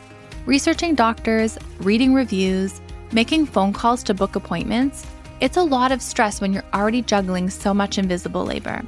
[0.45, 2.81] Researching doctors, reading reviews,
[3.13, 5.07] making phone calls to book appointments,
[5.41, 8.83] it's a lot of stress when you're already juggling so much invisible labor.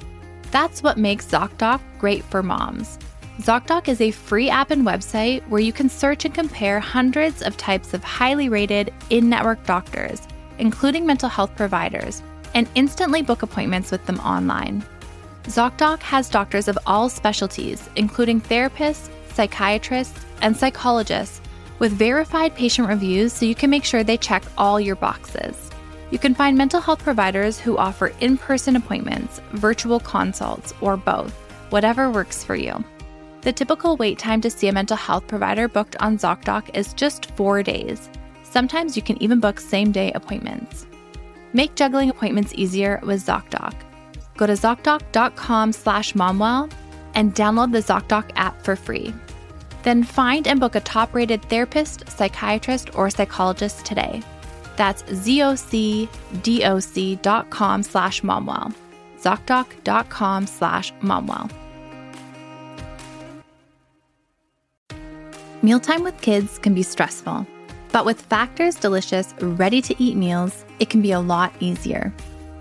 [0.51, 2.99] That's what makes ZocDoc great for moms.
[3.41, 7.57] ZocDoc is a free app and website where you can search and compare hundreds of
[7.57, 10.21] types of highly rated in network doctors,
[10.59, 12.23] including mental health providers,
[12.53, 14.85] and instantly book appointments with them online.
[15.45, 21.41] ZocDoc has doctors of all specialties, including therapists, psychiatrists, and psychologists,
[21.79, 25.71] with verified patient reviews so you can make sure they check all your boxes.
[26.11, 31.33] You can find mental health providers who offer in person appointments, virtual consults, or both,
[31.71, 32.85] whatever works for you.
[33.43, 37.31] The typical wait time to see a mental health provider booked on ZocDoc is just
[37.37, 38.11] four days.
[38.43, 40.87] Sometimes you can even book same day appointments.
[41.53, 43.75] Make juggling appointments easier with ZocDoc.
[44.37, 46.71] Go to ZocDoc.com slash momwell
[47.15, 49.15] and download the ZocDoc app for free.
[49.83, 54.23] Then find and book a top rated therapist, psychiatrist, or psychologist today.
[54.77, 56.13] That's zocdoc.com
[57.83, 58.75] slash momwell.
[59.19, 61.51] ZocDoc.com slash momwell.
[65.63, 67.47] Mealtime with kids can be stressful,
[67.93, 72.15] but with Factor's delicious, ready to eat meals, it can be a lot easier.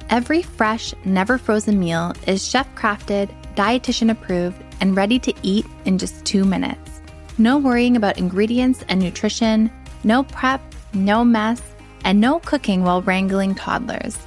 [0.10, 5.98] Every fresh, never frozen meal is chef crafted, dietitian approved, and ready to eat in
[5.98, 7.00] just two minutes.
[7.38, 9.72] No worrying about ingredients and nutrition,
[10.04, 10.62] no prep,
[10.94, 11.62] no mess,
[12.04, 14.18] and no cooking while wrangling toddlers.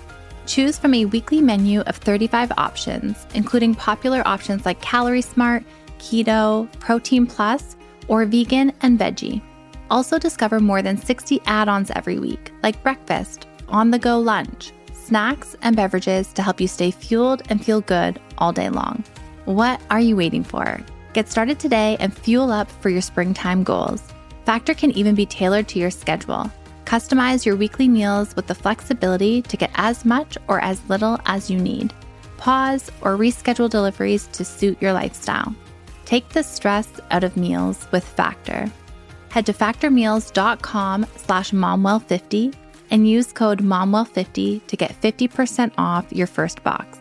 [0.47, 5.63] Choose from a weekly menu of 35 options, including popular options like Calorie Smart,
[5.99, 7.77] Keto, Protein Plus,
[8.09, 9.43] or Vegan and Veggie.
[9.91, 14.73] Also, discover more than 60 add ons every week, like breakfast, on the go lunch,
[14.93, 19.05] snacks, and beverages to help you stay fueled and feel good all day long.
[19.45, 20.81] What are you waiting for?
[21.13, 24.03] Get started today and fuel up for your springtime goals.
[24.47, 26.51] Factor can even be tailored to your schedule.
[26.85, 31.51] Customize your weekly meals with the flexibility to get as much or as little as
[31.51, 31.93] you need.
[32.39, 35.55] Pause or reschedule deliveries to suit your lifestyle.
[36.05, 38.71] Take the stress out of meals with Factor.
[39.31, 42.55] Head to factormeals.com slash momwell50
[42.91, 46.99] and use code momwell50 to get 50% off your first box.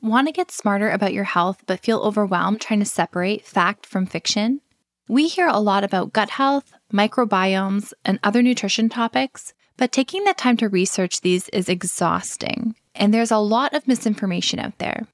[0.00, 4.06] Want to get smarter about your health but feel overwhelmed trying to separate fact from
[4.06, 4.60] fiction?
[5.08, 10.34] We hear a lot about gut health, microbiomes, and other nutrition topics, but taking the
[10.34, 15.06] time to research these is exhausting, and there's a lot of misinformation out there.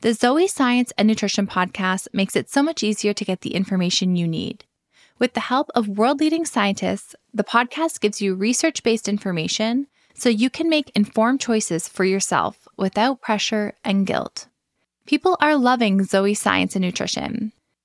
[0.00, 4.16] The Zoe Science and Nutrition podcast makes it so much easier to get the information
[4.16, 4.64] you need.
[5.18, 10.28] With the help of world leading scientists, the podcast gives you research based information so
[10.28, 14.46] you can make informed choices for yourself without pressure and guilt.
[15.06, 17.52] People are loving Zoe Science and Nutrition.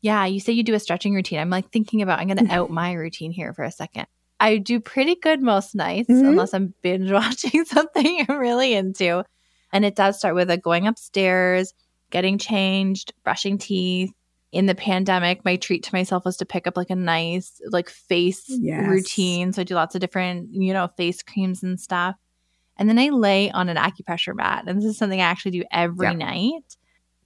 [0.00, 1.40] Yeah, you say you do a stretching routine.
[1.40, 4.06] I'm like thinking about, I'm going to out my routine here for a second.
[4.40, 6.26] I do pretty good most nights, mm-hmm.
[6.26, 9.24] unless I'm binge watching something I'm really into.
[9.72, 11.74] And it does start with a going upstairs,
[12.10, 14.12] getting changed, brushing teeth.
[14.50, 17.90] In the pandemic, my treat to myself was to pick up like a nice like
[17.90, 18.88] face yes.
[18.88, 19.52] routine.
[19.52, 22.14] So I do lots of different, you know, face creams and stuff.
[22.78, 24.64] And then I lay on an acupressure mat.
[24.66, 26.77] And this is something I actually do every night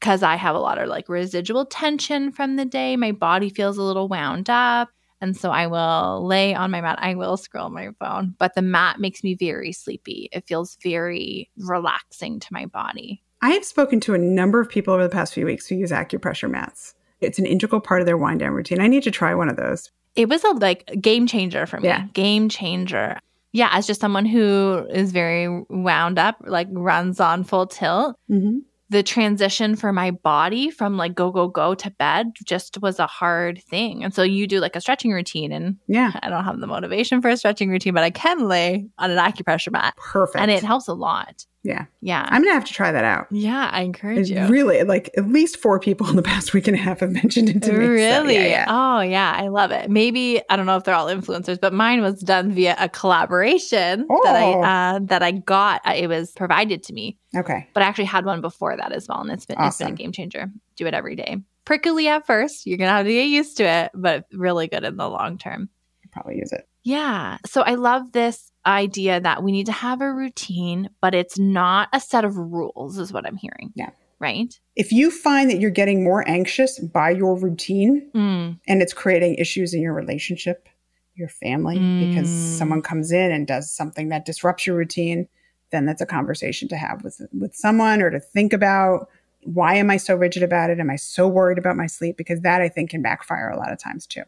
[0.03, 2.97] because I have a lot of like residual tension from the day.
[2.97, 4.89] My body feels a little wound up.
[5.21, 6.99] And so I will lay on my mat.
[7.01, 10.29] I will scroll my phone, but the mat makes me very sleepy.
[10.33, 13.23] It feels very relaxing to my body.
[13.43, 15.93] I have spoken to a number of people over the past few weeks who use
[15.93, 16.97] acupressure mats.
[17.21, 18.81] It's an integral part of their wind down routine.
[18.81, 19.93] I need to try one of those.
[20.17, 21.87] It was a like game changer for me.
[21.87, 22.09] Yeah.
[22.13, 23.21] Game changer.
[23.53, 28.17] Yeah, as just someone who is very wound up, like runs on full tilt.
[28.29, 28.59] Mm-hmm
[28.93, 33.07] the transition for my body from like go go go to bed just was a
[33.07, 34.05] hard thing.
[34.05, 36.13] And so you do like a stretching routine and yeah.
[36.23, 39.19] I don't have the motivation for a stretching routine but i can lay on an
[39.19, 39.95] acupressure mat.
[39.97, 40.41] Perfect.
[40.41, 41.85] And it helps a lot Yeah.
[42.01, 42.25] Yeah.
[42.29, 43.29] I'm going to have to try that out.
[43.31, 44.45] yeah, I encourage you.
[44.49, 47.49] really like at least four people in the past week and a half have mentioned
[47.51, 47.85] it to me.
[47.85, 48.35] so, Really?
[48.35, 48.65] yeah, yeah.
[48.69, 49.33] Oh, yeah.
[49.37, 49.89] I love it.
[49.89, 54.01] Maybe I don't know if they're all influencers, but mine was done via a collaboration
[54.01, 54.61] that Oh.
[54.61, 55.83] I uh, that I got.
[55.87, 57.69] Uh, It was provided to me, Okay.
[57.75, 59.93] but I actually had one before that as well, and it's been it's been a
[59.93, 60.51] game changer.
[60.77, 61.37] Do it every day.
[61.65, 64.97] Prickly at first, you're gonna have to get used to it, but really good in
[64.97, 65.69] the long term.
[66.05, 66.67] I'll probably use it.
[66.85, 67.39] Yeah.
[67.47, 71.89] So I love this idea that we need to have a routine, but it's not
[71.93, 73.73] a set of rules, is what I'm hearing.
[73.75, 73.91] Yeah.
[74.19, 74.59] Right?
[74.77, 78.61] If you find that you're getting more anxious by your routine Mm.
[78.69, 80.69] and it's creating issues in your relationship,
[81.17, 82.57] your family, because Mm.
[82.59, 85.29] someone comes in and does something that disrupts your routine,
[85.71, 89.09] then that's a conversation to have with with someone or to think about
[89.45, 90.79] why am I so rigid about it?
[90.79, 92.17] Am I so worried about my sleep?
[92.17, 94.23] Because that I think can backfire a lot of times too.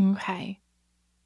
[0.00, 0.60] Okay.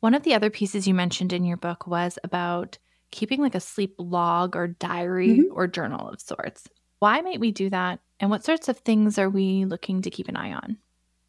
[0.00, 2.78] One of the other pieces you mentioned in your book was about
[3.10, 5.44] keeping like a sleep log or diary Mhm.
[5.52, 6.68] or journal of sorts.
[7.00, 8.00] Why might we do that?
[8.20, 10.76] And what sorts of things are we looking to keep an eye on?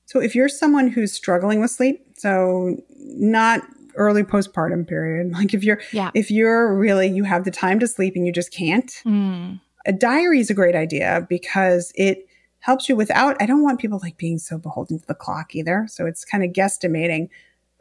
[0.05, 3.61] So if you're someone who's struggling with sleep, so not
[3.95, 6.11] early postpartum period, like if you're Yeah.
[6.13, 9.61] if you're really you have the time to sleep and you just can't, Mm.
[9.85, 12.27] a diary is a great idea because it
[12.59, 15.85] helps you without I don't want people like being so beholden to the clock either.
[15.89, 17.29] So it's kind of guesstimating,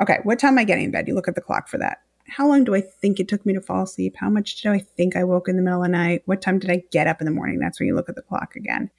[0.00, 1.08] okay, what time am I getting in bed?
[1.08, 1.98] You look at the clock for that.
[2.28, 4.14] How long do I think it took me to fall asleep?
[4.16, 6.22] How much do I think I woke in the middle of the night?
[6.26, 7.58] What time did I get up in the morning?
[7.58, 8.90] That's when you look at the clock again.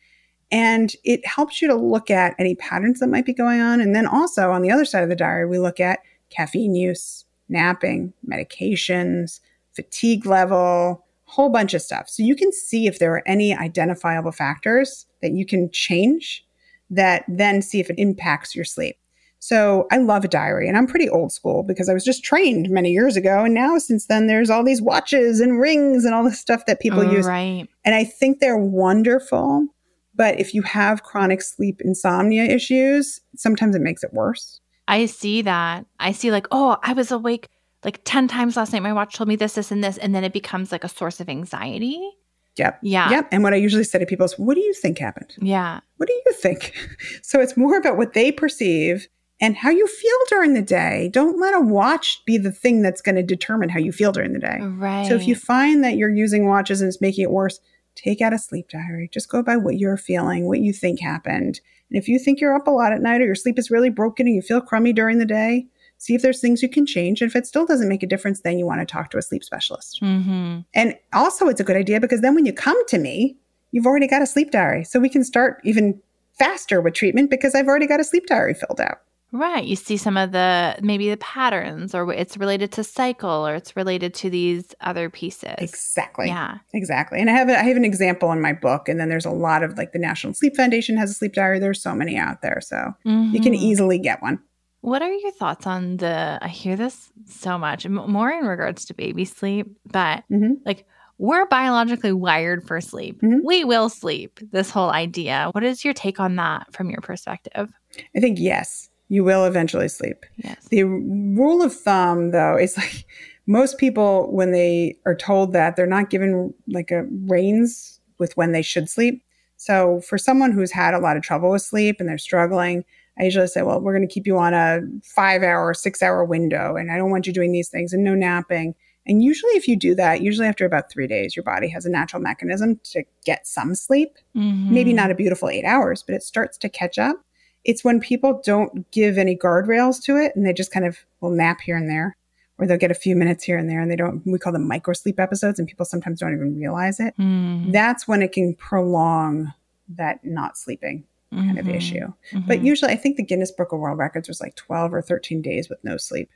[0.51, 3.81] And it helps you to look at any patterns that might be going on.
[3.81, 5.99] And then also on the other side of the diary, we look at
[6.31, 9.41] caffeine use, napping, medications,
[9.73, 12.09] fatigue level, whole bunch of stuff.
[12.09, 16.43] So you can see if there are any identifiable factors that you can change
[16.89, 18.97] that then see if it impacts your sleep.
[19.39, 22.69] So I love a diary and I'm pretty old school because I was just trained
[22.69, 23.45] many years ago.
[23.45, 26.81] And now since then, there's all these watches and rings and all this stuff that
[26.81, 27.25] people oh, use.
[27.25, 27.67] Right.
[27.85, 29.67] And I think they're wonderful.
[30.13, 34.59] But if you have chronic sleep insomnia issues, sometimes it makes it worse.
[34.89, 35.85] I see that.
[35.99, 37.47] I see like, oh, I was awake
[37.85, 38.81] like 10 times last night.
[38.81, 39.97] My watch told me this, this, and this.
[39.97, 42.11] And then it becomes like a source of anxiety.
[42.57, 42.79] Yep.
[42.81, 43.09] Yeah.
[43.09, 43.29] Yep.
[43.31, 45.33] And what I usually say to people is, what do you think happened?
[45.39, 45.79] Yeah.
[45.95, 46.73] What do you think?
[47.21, 49.07] So it's more about what they perceive
[49.41, 51.09] and how you feel during the day.
[51.11, 54.33] Don't let a watch be the thing that's going to determine how you feel during
[54.33, 54.59] the day.
[54.59, 55.07] Right.
[55.07, 57.59] So if you find that you're using watches and it's making it worse,
[57.95, 59.09] take out a sleep diary.
[59.11, 61.61] Just go by what you're feeling, what you think happened.
[61.89, 63.89] And if you think you're up a lot at night or your sleep is really
[63.89, 67.21] broken and you feel crummy during the day, see if there's things you can change.
[67.21, 69.21] And if it still doesn't make a difference, then you want to talk to a
[69.21, 69.99] sleep specialist.
[69.99, 73.37] hmm And also, it's a good idea because then when you come to me,
[73.71, 74.83] you've already got a sleep diary.
[74.83, 76.01] So we can start even
[76.37, 79.01] faster with treatment because I've already got a sleep diary filled out.
[79.31, 79.63] Right.
[79.63, 83.75] You see some of the maybe the patterns, or it's related to cycle, or it's
[83.75, 85.53] related to these other pieces.
[85.59, 86.27] Exactly.
[86.27, 86.57] Yeah.
[86.73, 87.19] Exactly.
[87.19, 89.31] And I have a, I have an example in my book, and then there's a
[89.31, 91.59] lot of like the National Sleep Foundation has a sleep diary.
[91.59, 93.57] There's so many out there, so you can Mhm.
[93.61, 94.39] easily get one.
[94.81, 96.39] What are your thoughts on the?
[96.41, 100.57] I hear this so much, m- more in regards to baby sleep, but Mhm.
[100.65, 100.85] like
[101.19, 103.21] we're biologically wired for sleep.
[103.21, 103.41] Mhm.
[103.43, 104.39] We will sleep.
[104.53, 105.49] This whole idea.
[105.51, 107.69] What is your take on that from your perspective?
[108.15, 110.25] I think yes, you will eventually sleep.
[110.37, 110.67] Yes.
[110.69, 113.05] The rule of thumb, though, is like
[113.47, 118.51] most people when they are told that they're not given like a reins with when
[118.51, 119.23] they should sleep.
[119.57, 122.85] So for someone who's had a lot of trouble with sleep and they're struggling,
[123.19, 126.23] I usually say, well, we're going to keep you on a five hour, six hour
[126.23, 128.75] window, and I don't want you doing these things and no napping.
[129.05, 131.89] And usually, if you do that, usually after about three days, your body has a
[131.89, 134.11] natural mechanism to get some sleep.
[134.35, 134.95] Maybe Mhm.
[134.95, 137.17] not a beautiful eight hours, but it starts to catch up.
[137.65, 141.29] It's when people don't give any guardrails to it and they just kind of will
[141.31, 142.15] nap here and there,
[142.57, 144.67] or they'll get a few minutes here and there and they don't, we call them
[144.67, 147.13] micro sleep episodes, and people sometimes don't even realize it.
[147.17, 147.71] Mm.
[147.71, 149.53] That's when it can prolong
[149.89, 151.75] that not sleeping kind of Mhm.
[151.75, 152.13] issue.
[152.47, 152.63] But Mhm.
[152.63, 155.69] usually, I think the Guinness Book of World Records was like 12 or 13 days
[155.69, 156.29] with no sleep.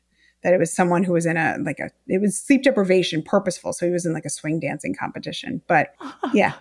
[0.43, 3.73] That it was someone who was in a, like a, it was sleep deprivation, purposeful.
[3.73, 5.61] So he was in like a swing dancing competition.
[5.67, 5.95] But
[6.33, 6.53] yeah,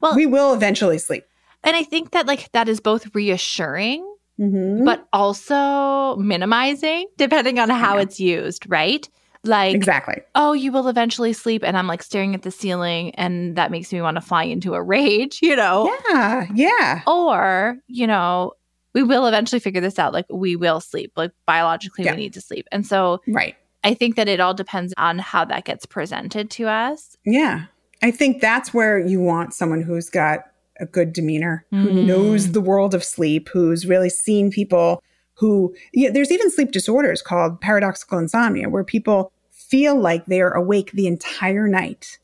[0.00, 1.24] well, we will eventually sleep.
[1.64, 4.08] And I think that like that is both reassuring
[4.40, 4.84] Mhm.
[4.84, 8.02] but also minimizing depending on how Yeah.
[8.02, 9.06] it's used, right?
[9.44, 10.22] Like, exactly.
[10.36, 11.62] oh, you will eventually sleep.
[11.64, 14.74] And I'm like staring at the ceiling, and that makes me want to fly into
[14.74, 15.92] a rage, you know?
[16.10, 16.46] Yeah.
[16.54, 17.02] Yeah.
[17.06, 18.52] Or, you know,
[18.94, 20.12] we will eventually figure this out.
[20.12, 21.12] Like, we will sleep.
[21.16, 22.12] Like, biologically, Yeah.
[22.12, 22.66] we need to sleep.
[22.72, 23.56] And so Right.
[23.84, 27.16] I think that it all depends on how that gets presented to us.
[27.26, 27.62] Yeah.
[28.00, 30.44] I think that's where you want someone who's got
[30.82, 32.04] a good demeanor, who Mm.
[32.04, 35.02] knows the world of sleep, who's really seen people
[35.34, 40.52] who, yeah, there's even sleep disorders called paradoxical insomnia, where people feel like they are
[40.52, 42.18] awake the entire night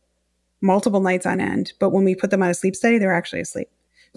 [0.61, 1.73] multiple nights on end.
[1.79, 3.69] But when we put them on a sleep study, they're actually asleep.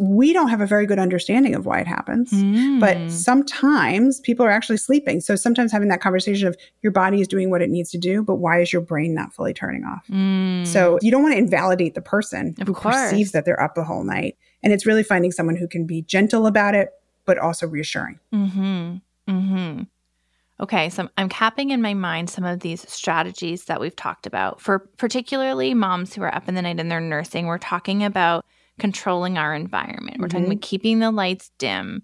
[0.03, 2.79] We don't have a very good understanding of why it happens, Mm.
[2.79, 5.21] but sometimes people are actually sleeping.
[5.21, 8.23] So sometimes having that conversation of your body is doing what it needs to do,
[8.23, 10.05] but why is your brain not fully turning off?
[10.09, 10.65] Mm.
[10.65, 12.95] So you don't want to invalidate the person Of who course.
[12.95, 14.37] perceives that they're up the whole night.
[14.63, 16.89] And it's really finding someone who can be gentle about it,
[17.25, 18.17] but also reassuring.
[18.33, 18.95] Mm-hmm.
[19.29, 19.83] Mm-hmm.
[20.59, 24.25] Okay, so I'm- I'm capping in my mind some of these strategies that we've talked
[24.27, 24.61] about.
[24.61, 28.45] For particularly moms who are up in the night and they're nursing, we're talking about
[28.81, 30.17] controlling our environment.
[30.19, 30.51] We're talking Mhm.
[30.53, 32.03] about keeping the lights dim,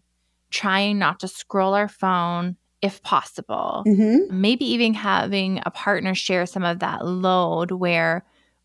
[0.52, 3.84] trying not to scroll our phone if possible.
[3.88, 4.40] Mm-hmm.
[4.40, 8.24] Maybe even having a partner share some of that load where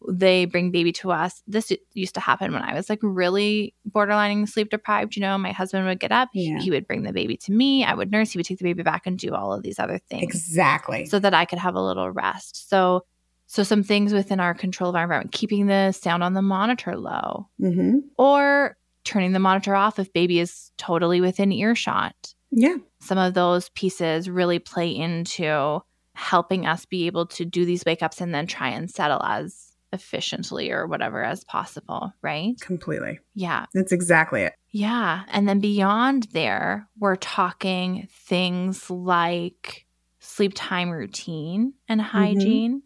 [0.08, 1.42] they bring baby to us.
[1.46, 5.14] This used to happen when I was like really borderlining sleep deprived.
[5.16, 6.58] You know, my husband would get up, Yeah.
[6.60, 8.82] he would bring the baby to me, I would nurse, he would take the baby
[8.82, 11.06] back and do all of these other things Exactly.
[11.06, 12.68] so that I could have a little rest.
[12.68, 13.04] So,
[13.52, 16.96] so some things within our control of our environment, keeping the sound on the monitor
[16.96, 17.98] low, mm-hmm.
[18.16, 22.14] or turning the monitor off if baby is totally within earshot
[22.50, 22.76] Yeah.
[23.02, 25.80] some of those pieces really play into
[26.14, 29.74] helping us be able to do these wake ups and then try and settle as
[29.92, 32.58] efficiently or whatever as possible, right?
[32.58, 33.20] Completely.
[33.34, 33.66] Yeah.
[33.74, 34.54] That's exactly it.
[34.70, 35.24] Yeah.
[35.28, 39.84] And then beyond there, we're talking things like
[40.20, 42.82] sleep time routine and hygiene,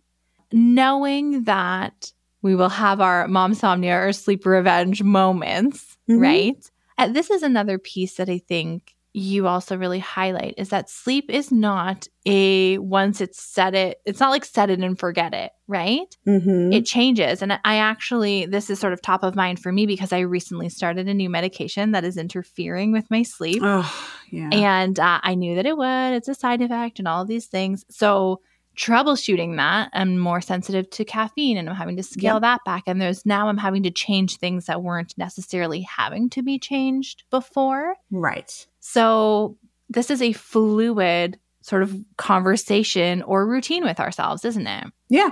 [0.57, 6.21] knowing that we will have our momsomnia or sleep revenge moments, Mhm.
[6.21, 6.71] right?
[6.99, 11.31] And this is another piece that I think you also really highlight is that sleep
[11.31, 15.53] is not a once it's set it, it's not like set it and forget it,
[15.69, 16.15] right?
[16.27, 16.73] Mm-hmm.
[16.73, 17.41] it changes.
[17.41, 20.69] And I actually, this is sort of top of mind for me because I recently
[20.69, 23.63] started a new medication that is interfering with my sleep.
[23.65, 23.91] oh,
[24.31, 24.51] yeah.
[24.53, 27.85] And uh, I knew that it would, it's a side effect and all these things.
[27.91, 28.41] So,
[28.77, 32.43] troubleshooting that, I'm more sensitive to caffeine and I'm having to scale Yep.
[32.43, 32.83] that back.
[32.87, 37.25] And there's now I'm having to change things that weren't necessarily having to be changed
[37.31, 37.97] before.
[38.11, 38.67] right.
[38.81, 39.57] So,
[39.89, 44.85] this is a fluid sort of conversation or routine with ourselves, isn't it?
[45.09, 45.31] Yeah.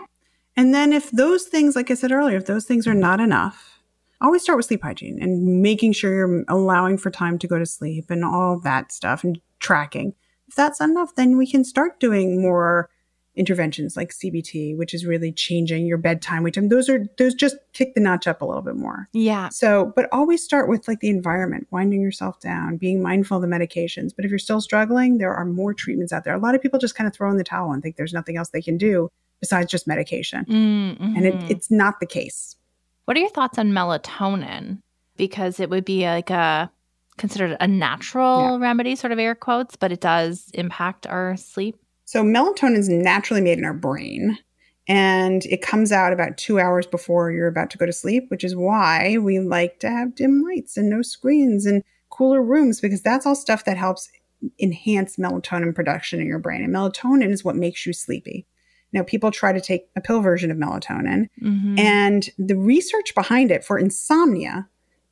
[0.57, 3.80] And then if those things, like I said earlier, if those things are not enough,
[4.20, 7.66] always start with sleep hygiene and making sure you're allowing for time to go to
[7.66, 10.14] sleep and all that stuff and tracking.
[10.48, 12.88] If that's enough, then we can start doing more
[13.36, 16.68] interventions like CBT, which is really changing your bedtime routine.
[16.68, 19.08] Those are those just kick the notch up a little bit more.
[19.12, 19.48] Yeah.
[19.48, 23.48] So, but always start with like the environment, winding yourself down, being mindful of the
[23.48, 24.12] medications.
[24.14, 26.34] But if you're still struggling, there are more treatments out there.
[26.34, 28.36] A lot of people just kind of throw in the towel and think there's nothing
[28.36, 30.44] else they can do besides just medication.
[30.46, 32.56] Mm, And it, it's not the case.
[33.04, 34.78] What are your thoughts on melatonin?
[35.16, 36.70] Because it would be like a
[37.16, 41.76] considered a natural remedy, sort of air quotes, but it does impact our sleep.
[42.14, 44.38] So, melatonin is naturally made in our brain
[44.87, 48.44] and it comes out about two hours before you're about to go to sleep, which
[48.44, 53.03] is why we like to have dim lights and no screens and cooler rooms because
[53.03, 54.12] that's all stuff that helps
[54.61, 56.62] enhance melatonin production in your brain.
[56.62, 58.46] And melatonin is what makes you sleepy.
[58.92, 61.81] Now, people try to take a pill version of melatonin, Mhm.
[61.81, 64.68] and the research behind it for insomnia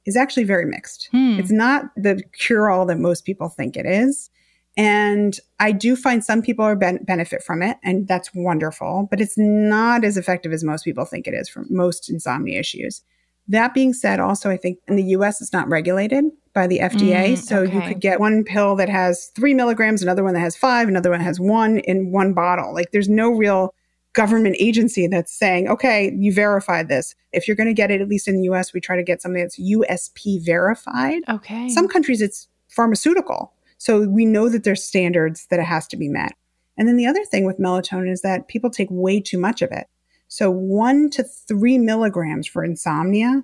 [0.07, 1.09] is actually very mixed.
[1.11, 1.37] Hmm.
[1.41, 4.31] It's not the cure all that most people think it is.
[4.77, 9.21] And I do find some people are ben- benefit from it, and that's wonderful, but
[9.21, 13.03] it's not as effective as most people think it is for most insomnia issues.
[13.49, 17.33] That being said, also, I think in the US, it's not regulated by the FDA.
[17.33, 20.57] Mm, so you could get one pill that has three milligrams, another one that has
[20.57, 22.73] five, another one has one in one bottle.
[22.73, 23.75] Like there's no real
[24.13, 27.15] government agency that's saying, okay, you verified this.
[27.33, 29.23] If you're going to get it, at least in the US, we try to get
[29.23, 31.23] something that's USP verified.
[31.29, 31.69] okay.
[31.71, 33.53] Some countries it's pharmaceutical.
[33.83, 36.35] So we know that there's standards that it has to be met.
[36.79, 39.73] And then the other thing with melatonin is that people take way too much of
[39.73, 39.89] it.
[40.29, 43.43] So one to three milligrams for insomnia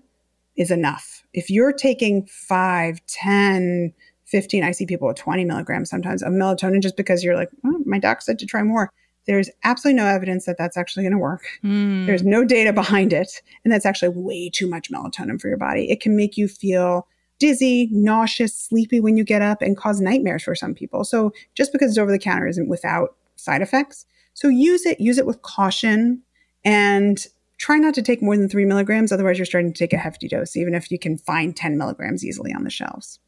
[0.55, 1.25] is enough.
[1.35, 3.93] If you're taking five, 10,
[4.27, 7.83] 15, I see people with 20 milligrams sometimes of melatonin just because you're like, oh,
[7.85, 8.93] my doc said to try more.
[9.27, 11.47] There's absolutely no evidence that that's actually going to work.
[11.63, 12.07] Hmm.
[12.07, 13.43] There's no data behind it.
[13.65, 15.91] And that's actually way too much melatonin for your body.
[15.91, 20.43] It can make you feel dizzy, nauseous, sleepy when you get up, and cause nightmares
[20.43, 21.05] for some people.
[21.05, 24.07] So just because it's over the counter isn't without side effects.
[24.35, 26.23] So use it, use it with caution,
[26.65, 27.25] and
[27.59, 29.11] try not to take more than three milligrams.
[29.11, 32.25] Otherwise, you're starting to take a hefty dose, even if you can find 10 milligrams
[32.25, 33.19] easily on the shelves.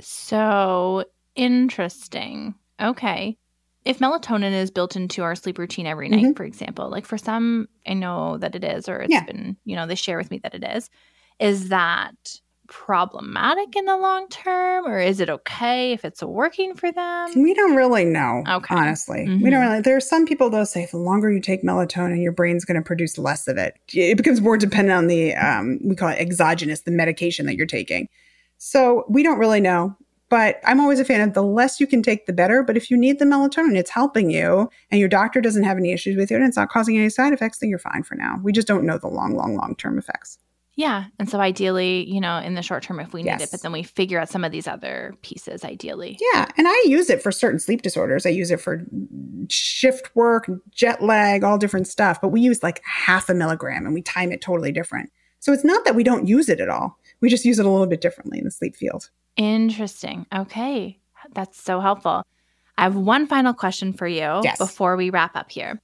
[0.00, 2.54] So interesting.
[2.80, 3.36] Okay.
[3.84, 6.36] If melatonin is built into our sleep routine every night, Mhm.
[6.36, 9.24] for example, like for some, I know that it is, or it's Yeah.
[9.24, 10.88] been, you know, they share with me that it is,
[11.40, 12.40] is that
[12.72, 17.28] problematic in the long term or is it okay if it's working for them?
[17.36, 18.74] We don't really know, Okay.
[18.74, 19.26] honestly.
[19.28, 19.42] Mhm.
[19.42, 19.80] We don't really.
[19.82, 22.82] There are some people though say the longer you take melatonin, your brain's going to
[22.82, 23.74] produce less of it.
[23.92, 27.66] It becomes more dependent on the um, we call it exogenous, the medication that you're
[27.66, 28.08] taking.
[28.58, 29.94] So we don't really know.
[30.28, 32.62] But I'm always a fan of the less you can take, the better.
[32.62, 35.92] But if you need the melatonin, it's helping you, and your doctor doesn't have any
[35.92, 38.40] issues with it, and it's not causing any side effects, then you're fine for now.
[38.42, 40.38] We just don't know the long, long, long term effects.
[40.74, 41.04] Yeah.
[41.18, 43.72] And so ideally, you know, in the short term if we need it, but then
[43.72, 46.18] we figure out some of these other pieces ideally.
[46.32, 48.24] Yeah, and I use it for certain sleep disorders.
[48.24, 48.82] I use it for
[49.48, 52.20] shift work, jet lag, all different stuff.
[52.20, 55.10] But we use like half a milligram and we time it totally different.
[55.40, 56.98] So it's not that we don't use it at all.
[57.20, 59.10] We just use it a little bit differently in the sleep field.
[59.36, 60.26] Interesting.
[60.34, 60.98] Okay.
[61.34, 62.22] That's so helpful.
[62.78, 64.58] I have one final question for you Yes.
[64.58, 65.80] before we wrap up here.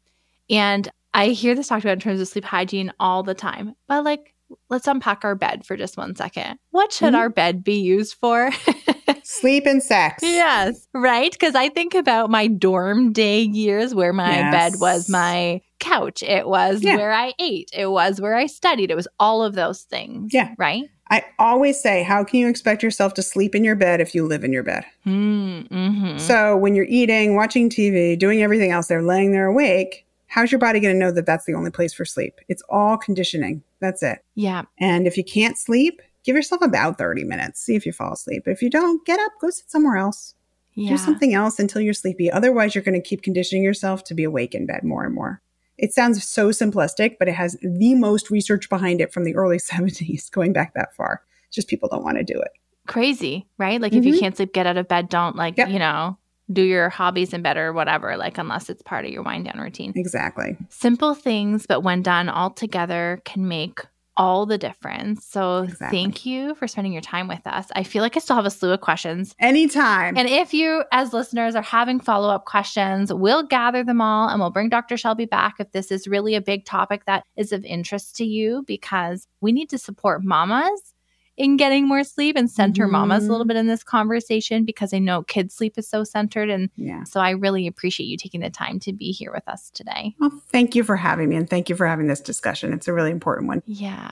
[0.49, 4.05] And I hear this talked about in terms of sleep hygiene all the time, but
[4.05, 4.35] like,
[4.71, 6.59] let's unpack our bed for just one second.
[6.71, 7.19] What should Mhm.
[7.19, 8.51] our bed be used for?
[9.23, 10.23] Sleep and sex.
[10.23, 11.31] yes, right?
[11.33, 14.53] Because I think about my dorm day years where my Yes.
[14.53, 16.97] bed was my couch, it was Yeah.
[16.97, 20.33] where I ate, it was where I studied, it was all of those things.
[20.33, 20.55] Yeah.
[20.59, 20.85] Right?
[21.11, 24.27] I always say, how can you expect yourself to sleep in your bed if you
[24.27, 24.85] live in your bed?
[25.05, 25.61] Hmm.
[25.71, 26.19] Mm-hmm.
[26.19, 30.05] So when you're eating, watching TV, doing everything else, they're laying there awake.
[30.29, 32.41] How's your body going to know that that's the only place for sleep?
[32.49, 33.63] It's all conditioning.
[33.81, 34.25] That's it.
[34.35, 34.63] yeah.
[34.79, 37.61] And if you can't sleep, give yourself about 30 minutes.
[37.61, 38.43] See if you fall asleep.
[38.47, 40.35] If you don't, get up, go sit somewhere else.
[40.75, 40.91] Yeah.
[40.91, 42.31] Do something else until you're sleepy.
[42.31, 45.41] Otherwise, you're going to keep conditioning yourself to be awake in bed more and more.
[45.77, 49.59] It sounds so simplistic, but it has the most research behind it from the early
[49.59, 51.23] 70s, going back that far.
[51.51, 52.51] Just people don't want to do it.
[52.87, 53.81] crazy, right?
[53.83, 54.21] Like if you Mhm.
[54.21, 55.09] can't sleep, get out of bed.
[55.11, 55.69] Don't like, Yep.
[55.69, 56.17] you know,
[56.53, 59.61] do your hobbies in bed or whatever, like unless it's part of your wind down
[59.61, 59.93] routine.
[59.95, 60.57] Exactly.
[60.69, 63.81] Simple things, but when done all together can make
[64.19, 65.25] all the difference.
[65.25, 65.97] So Exactly.
[65.97, 67.69] thank you for spending your time with us.
[67.77, 69.33] I feel like I still have a slew of questions.
[69.39, 70.17] Anytime.
[70.17, 74.41] And if you, as listeners, are having follow up questions, we'll gather them all and
[74.41, 74.97] we'll bring Dr.
[74.97, 78.65] Shelby back if this is really a big topic that is of interest to you
[78.67, 80.95] because we need to support mamas
[81.39, 83.49] in getting more sleep and center mamas a little Mhm.
[83.49, 86.51] bit in this conversation because I know kids' sleep is so centered.
[86.51, 87.05] And yeah.
[87.05, 90.15] so I really appreciate you taking the time to be here with us today.
[90.19, 92.73] Well, thank you for having me and thank you for having this discussion.
[92.73, 93.63] It's a really important one.
[93.67, 94.11] Yeah.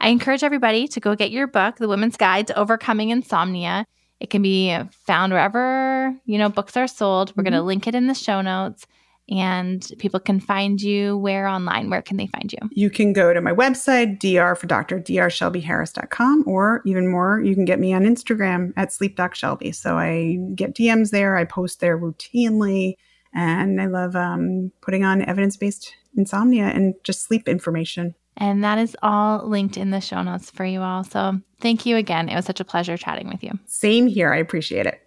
[0.00, 3.86] I encourage everybody to go get your book, The Women's Guide to Overcoming Insomnia.
[4.20, 4.74] It can be
[5.06, 7.34] found wherever, you know, books are sold.
[7.36, 8.86] We're going to link it in the show notes
[9.30, 11.90] and people can find you where online.
[11.90, 12.58] Where can they find you?
[12.70, 15.00] You can go to my website, dr for Dr.
[15.00, 19.74] drshelbyharris.com, or even more, you can get me on Instagram at sleepdocshelby.
[19.74, 22.94] So I get DMs there, I post there routinely,
[23.32, 28.14] and I love um, putting on evidence based insomnia and just sleep information.
[28.36, 31.04] And that is all linked in the show notes for you all.
[31.04, 32.28] So thank you again.
[32.28, 33.52] It was such a pleasure chatting with you.
[33.66, 34.32] Same here.
[34.32, 35.03] I appreciate it.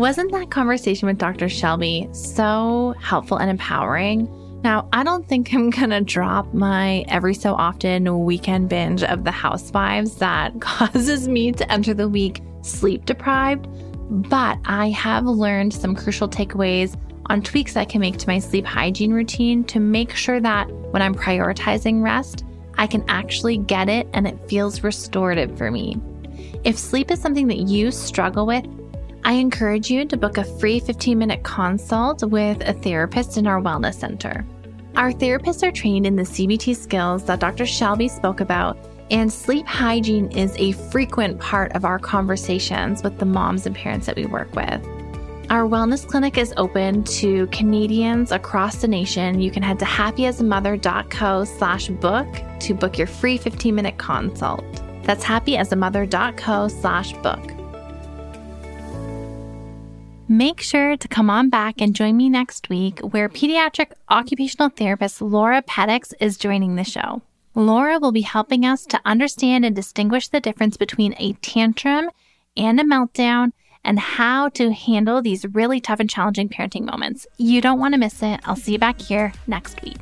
[0.00, 1.50] Wasn't that conversation with Dr.
[1.50, 4.30] Shelby so helpful and empowering?
[4.64, 9.24] Now, I don't think I'm going to drop my every so often weekend binge of
[9.24, 13.68] The Housewives that causes me to enter the week sleep deprived,
[14.08, 18.64] but I have learned some crucial takeaways on tweaks I can make to my sleep
[18.64, 22.42] hygiene routine to make sure that when I'm prioritizing rest,
[22.78, 26.00] I can actually get it and it feels restorative for me.
[26.64, 28.64] If sleep is something that you struggle with,
[29.24, 33.60] I encourage you to book a free 15 minute consult with a therapist in our
[33.60, 34.44] wellness center.
[34.96, 37.66] Our therapists are trained in the CBT skills that Dr.
[37.66, 38.76] Shelby spoke about,
[39.10, 44.06] and sleep hygiene is a frequent part of our conversations with the moms and parents
[44.06, 44.84] that we work with.
[45.50, 49.40] Our wellness clinic is open to Canadians across the nation.
[49.40, 52.28] You can head to happyasamother.co slash book
[52.60, 54.64] to book your free 15 minute consult.
[55.02, 57.59] That's happyasamother.co slash book.
[60.30, 65.20] Make sure to come on back and join me next week where pediatric occupational therapist
[65.20, 67.22] Laura Petix is joining the show.
[67.56, 72.10] Laura will be helping us to understand and distinguish the difference between a tantrum
[72.56, 73.50] and a meltdown
[73.82, 77.26] and how to handle these really tough and challenging parenting moments.
[77.36, 78.38] You don't want to miss it.
[78.44, 79.98] I'll see you back here next week.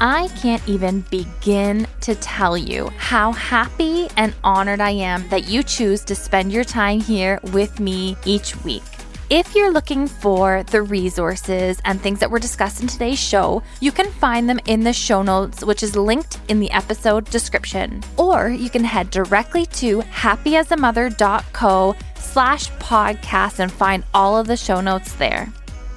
[0.00, 5.62] I can't even begin to tell you how happy and honored I am that you
[5.62, 8.82] choose to spend your time here with me each week.
[9.30, 13.90] If you're looking for the resources and things that were discussed in today's show, you
[13.90, 18.02] can find them in the show notes, which is linked in the episode description.
[18.18, 24.82] Or you can head directly to happyasamother.co slash podcast and find all of the show
[24.82, 25.48] notes there.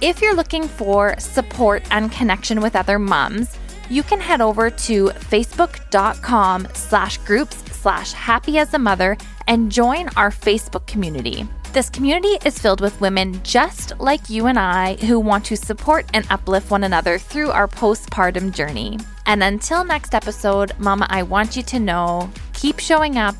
[0.02, 3.60] If you're looking for support and connection with other moms,
[3.90, 9.18] you can head over to facebook.com slash groups slash happy as a mother
[9.48, 11.48] and join our Facebook community.
[11.72, 16.06] This community is filled with women just like you and I who want to support
[16.14, 18.98] and uplift one another through our postpartum journey.
[19.26, 23.36] And until next episode, Mama, I want you to know keep showing up.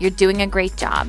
[0.00, 1.08] You're doing a great job.